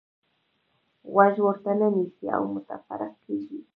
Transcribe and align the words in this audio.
غوږ 1.13 1.35
ورته 1.45 1.71
نه 1.79 1.87
نیسئ 1.95 2.25
او 2.35 2.43
متفرق 2.55 3.13
کېږئ. 3.25 3.61